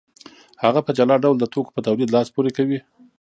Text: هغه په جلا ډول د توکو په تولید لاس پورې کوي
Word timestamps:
هغه 0.63 0.79
په 0.85 0.91
جلا 0.97 1.15
ډول 1.23 1.35
د 1.39 1.45
توکو 1.53 1.73
په 1.75 1.81
تولید 1.87 2.09
لاس 2.15 2.27
پورې 2.35 2.51
کوي 2.57 2.79